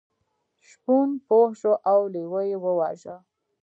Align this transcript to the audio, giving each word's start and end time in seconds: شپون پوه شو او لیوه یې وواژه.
شپون 0.67 1.09
پوه 1.27 1.49
شو 1.59 1.73
او 1.91 1.99
لیوه 2.13 2.41
یې 2.49 2.57
وواژه. 2.63 3.15